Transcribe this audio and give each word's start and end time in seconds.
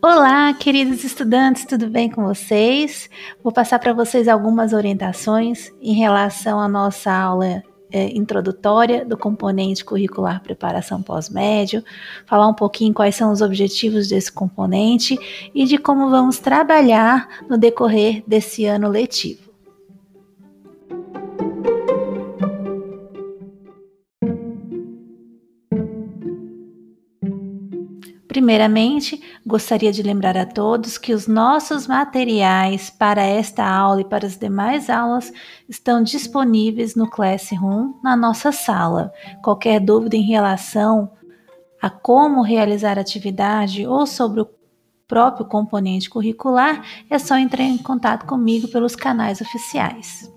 Olá, 0.00 0.52
queridos 0.54 1.04
estudantes, 1.04 1.64
tudo 1.64 1.88
bem 1.88 2.08
com 2.08 2.24
vocês? 2.24 3.10
Vou 3.42 3.52
passar 3.52 3.78
para 3.78 3.92
vocês 3.92 4.26
algumas 4.26 4.72
orientações 4.72 5.72
em 5.80 5.94
relação 5.94 6.58
à 6.58 6.66
nossa 6.66 7.12
aula 7.12 7.62
é, 7.90 8.08
introdutória 8.16 9.04
do 9.04 9.16
componente 9.16 9.84
curricular 9.84 10.42
preparação 10.42 11.02
pós-médio, 11.02 11.84
falar 12.26 12.48
um 12.48 12.54
pouquinho 12.54 12.94
quais 12.94 13.14
são 13.14 13.30
os 13.30 13.42
objetivos 13.42 14.08
desse 14.08 14.32
componente 14.32 15.16
e 15.54 15.64
de 15.64 15.78
como 15.78 16.10
vamos 16.10 16.38
trabalhar 16.38 17.28
no 17.48 17.58
decorrer 17.58 18.24
desse 18.26 18.64
ano 18.64 18.88
letivo. 18.88 19.41
Primeiramente, 28.32 29.22
gostaria 29.44 29.92
de 29.92 30.02
lembrar 30.02 30.38
a 30.38 30.46
todos 30.46 30.96
que 30.96 31.12
os 31.12 31.26
nossos 31.26 31.86
materiais 31.86 32.88
para 32.88 33.22
esta 33.22 33.62
aula 33.62 34.00
e 34.00 34.06
para 34.06 34.26
as 34.26 34.38
demais 34.38 34.88
aulas 34.88 35.30
estão 35.68 36.02
disponíveis 36.02 36.94
no 36.94 37.10
Classroom, 37.10 37.92
na 38.02 38.16
nossa 38.16 38.50
sala. 38.50 39.12
Qualquer 39.44 39.80
dúvida 39.80 40.16
em 40.16 40.22
relação 40.22 41.12
a 41.78 41.90
como 41.90 42.40
realizar 42.40 42.96
a 42.96 43.02
atividade 43.02 43.86
ou 43.86 44.06
sobre 44.06 44.40
o 44.40 44.48
próprio 45.06 45.44
componente 45.44 46.08
curricular, 46.08 46.82
é 47.10 47.18
só 47.18 47.36
entrar 47.36 47.64
em 47.64 47.76
contato 47.76 48.24
comigo 48.24 48.66
pelos 48.68 48.96
canais 48.96 49.42
oficiais. 49.42 50.32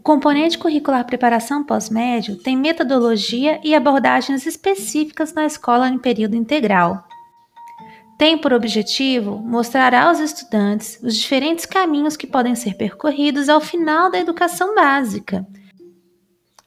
Componente 0.00 0.58
curricular 0.58 1.04
preparação 1.04 1.64
pós-médio 1.64 2.36
tem 2.36 2.56
metodologia 2.56 3.60
e 3.64 3.74
abordagens 3.74 4.46
específicas 4.46 5.32
na 5.32 5.46
escola 5.46 5.88
em 5.88 5.98
período 5.98 6.36
integral. 6.36 7.04
Tem 8.18 8.36
por 8.36 8.52
objetivo 8.52 9.38
mostrar 9.38 9.94
aos 9.94 10.18
estudantes 10.18 10.98
os 11.02 11.16
diferentes 11.16 11.64
caminhos 11.64 12.16
que 12.16 12.26
podem 12.26 12.54
ser 12.54 12.74
percorridos 12.74 13.48
ao 13.48 13.60
final 13.60 14.10
da 14.10 14.18
educação 14.18 14.74
básica. 14.74 15.46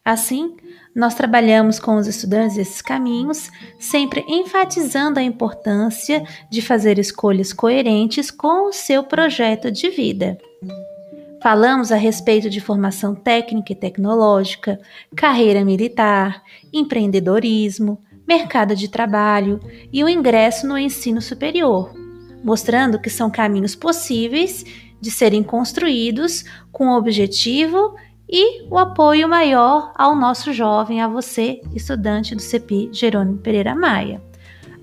Assim, 0.03 0.55
nós 0.95 1.13
trabalhamos 1.13 1.79
com 1.79 1.95
os 1.97 2.07
estudantes 2.07 2.57
esses 2.57 2.81
caminhos, 2.81 3.49
sempre 3.79 4.25
enfatizando 4.27 5.19
a 5.19 5.23
importância 5.23 6.23
de 6.49 6.61
fazer 6.61 6.97
escolhas 6.97 7.53
coerentes 7.53 8.31
com 8.31 8.67
o 8.67 8.73
seu 8.73 9.03
projeto 9.03 9.71
de 9.71 9.89
vida. 9.89 10.37
Falamos 11.41 11.91
a 11.91 11.95
respeito 11.95 12.51
de 12.51 12.61
formação 12.61 13.15
técnica 13.15 13.73
e 13.73 13.75
tecnológica, 13.75 14.79
carreira 15.15 15.65
militar, 15.65 16.43
empreendedorismo, 16.71 17.99
mercado 18.27 18.75
de 18.75 18.87
trabalho 18.87 19.59
e 19.91 20.03
o 20.03 20.09
ingresso 20.09 20.67
no 20.67 20.77
ensino 20.77 21.19
superior, 21.19 21.95
mostrando 22.43 22.99
que 23.01 23.09
são 23.09 23.31
caminhos 23.31 23.73
possíveis 23.73 24.63
de 25.01 25.09
serem 25.09 25.41
construídos 25.41 26.45
com 26.71 26.89
o 26.89 26.95
objetivo 26.95 27.95
e 28.29 28.63
o 28.69 28.77
apoio 28.77 29.27
maior 29.27 29.91
ao 29.95 30.15
nosso 30.15 30.53
jovem, 30.53 31.01
a 31.01 31.07
você, 31.07 31.59
estudante 31.73 32.35
do 32.35 32.41
CEPI 32.41 32.91
Jerônimo 32.93 33.39
Pereira 33.39 33.73
Maia. 33.73 34.21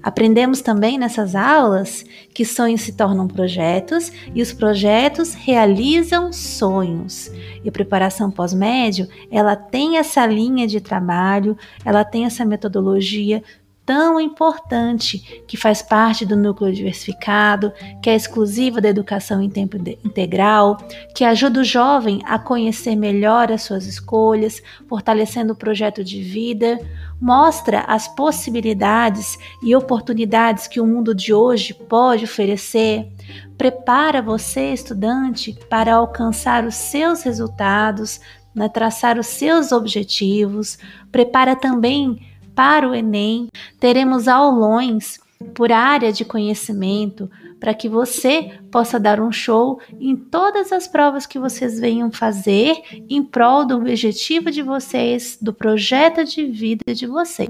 Aprendemos 0.03 0.61
também 0.61 0.97
nessas 0.97 1.35
aulas 1.35 2.05
que 2.33 2.45
sonhos 2.45 2.83
se 2.83 2.93
tornam 2.93 3.27
projetos 3.27 4.13
e 4.35 4.41
os 4.41 4.53
projetos 4.53 5.35
realizam 5.35 6.33
sonhos. 6.33 7.31
E 7.65 7.69
a 7.69 7.73
preparação 7.73 8.31
pós-médio, 8.31 9.09
ela 9.31 9.57
tem 9.57 9.99
essa 9.99 10.25
linha 10.25 10.67
de 10.67 10.81
trabalho, 10.81 11.57
ela 11.85 12.05
tem 12.05 12.25
essa 12.25 12.45
metodologia 12.45 13.43
tão 13.89 14.21
importante 14.21 15.43
que 15.49 15.57
faz 15.57 15.81
parte 15.81 16.27
do 16.27 16.37
núcleo 16.37 16.71
diversificado, 16.71 17.73
que 18.03 18.11
é 18.11 18.15
exclusiva 18.15 18.83
da 18.83 18.91
educação 18.91 19.41
em 19.41 19.49
tempo 19.49 19.79
integral, 20.05 20.77
que 21.15 21.25
ajuda 21.25 21.61
o 21.61 21.65
jovem 21.65 22.21
a 22.27 22.39
conhecer 22.39 22.95
melhor 22.95 23.51
as 23.51 23.63
suas 23.63 23.87
escolhas, 23.87 24.63
fortalecendo 24.87 25.55
o 25.55 25.57
projeto 25.57 26.05
de 26.05 26.21
vida, 26.21 26.79
mostra 27.19 27.81
as 27.89 28.07
possibilidades 28.09 29.39
e 29.63 29.75
oportunidades 29.75 30.67
que 30.67 30.83
o 30.83 30.87
mundo 30.87 31.15
de 31.15 31.33
hoje 31.33 31.73
pode 31.73 32.25
oferecer, 32.25 33.11
prepara 33.57 34.21
você, 34.21 34.71
estudante, 34.71 35.59
para 35.71 35.95
alcançar 35.95 36.67
os 36.67 36.75
seus 36.75 37.23
resultados, 37.23 38.21
né, 38.55 38.69
traçar 38.69 39.19
os 39.19 39.29
seus 39.29 39.73
objetivos, 39.73 40.77
prepara 41.11 41.57
também 41.57 42.21
para 42.59 42.89
o 42.89 42.93
Enem, 42.93 43.47
teremos 43.79 44.27
aulões 44.27 45.21
por 45.55 45.71
área 45.71 46.13
de 46.13 46.25
conhecimento 46.25 47.31
para 47.61 47.73
que 47.73 47.89
você 47.89 48.59
possa 48.69 48.99
dar 48.99 49.21
um 49.21 49.31
show 49.31 49.81
em 50.01 50.17
todas 50.17 50.73
as 50.73 50.89
provas 50.89 51.25
que 51.25 51.39
vocês 51.39 51.79
venham 51.79 52.11
fazer 52.11 52.83
em 53.09 53.23
prol 53.23 53.65
do 53.65 53.77
objetivo 53.77 54.51
de 54.51 54.61
vocês, 54.61 55.39
do 55.41 55.55
projeto 55.55 56.25
de 56.25 56.47
vida 56.47 56.93
de 56.93 57.07
vocês. 57.07 57.49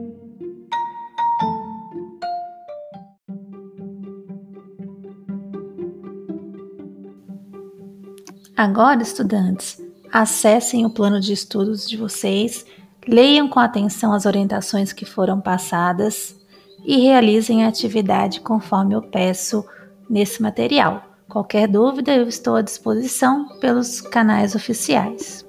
Agora, 8.55 9.01
estudantes, 9.01 9.83
acessem 10.13 10.85
o 10.85 10.91
plano 10.91 11.19
de 11.19 11.33
estudos 11.33 11.89
de 11.89 11.97
vocês 11.97 12.67
Leiam 13.11 13.49
com 13.49 13.59
atenção 13.59 14.13
as 14.13 14.27
orientações 14.27 14.93
que 14.93 15.07
foram 15.07 15.41
passadas 15.41 16.37
e 16.85 16.99
realizem 16.99 17.65
a 17.65 17.69
atividade 17.69 18.43
conforme 18.43 18.95
eu 18.95 19.01
peço 19.01 19.65
nesse 20.11 20.43
material. 20.43 21.03
Qualquer 21.27 21.67
dúvida, 21.67 22.15
eu 22.15 22.29
estou 22.29 22.57
à 22.57 22.61
disposição 22.61 23.49
pelos 23.61 24.03
canais 24.03 24.55
oficiais. 24.55 25.48